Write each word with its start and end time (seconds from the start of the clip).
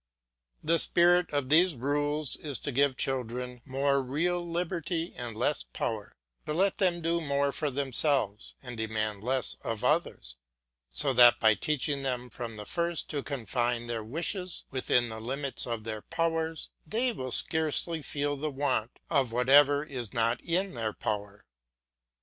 The 0.63 0.79
spirit 0.79 1.31
of 1.31 1.49
these 1.49 1.75
rules 1.75 2.35
is 2.35 2.57
to 2.61 2.71
give 2.71 2.97
children 2.97 3.61
more 3.67 4.01
real 4.01 4.41
liberty 4.43 5.13
and 5.15 5.35
less 5.35 5.61
power, 5.61 6.15
to 6.47 6.53
let 6.53 6.79
them 6.79 7.01
do 7.01 7.21
more 7.21 7.51
for 7.51 7.69
themselves 7.69 8.55
and 8.63 8.75
demand 8.75 9.23
less 9.23 9.57
of 9.63 9.83
others; 9.83 10.37
so 10.89 11.13
that 11.13 11.39
by 11.39 11.53
teaching 11.53 12.01
them 12.01 12.31
from 12.31 12.55
the 12.57 12.65
first 12.65 13.11
to 13.11 13.21
confine 13.21 13.85
their 13.85 14.03
wishes 14.03 14.65
within 14.71 15.09
the 15.09 15.19
limits 15.21 15.67
of 15.67 15.83
their 15.83 16.01
powers 16.01 16.69
they 16.83 17.11
will 17.13 17.31
scarcely 17.31 18.01
feel 18.01 18.35
the 18.35 18.49
want 18.49 18.97
of 19.07 19.31
whatever 19.31 19.83
is 19.83 20.15
not 20.15 20.41
in 20.41 20.73
their 20.73 20.93
power. 20.93 21.45